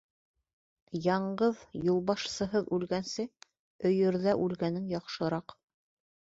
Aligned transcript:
—Яңғыҙ, 1.07 1.59
юлбашсыһыҙ 1.87 2.71
үлгәнсе, 2.79 3.27
өйөрҙә 3.91 4.35
үлгәнең 4.47 4.89
яҡшыраҡ. 4.95 5.57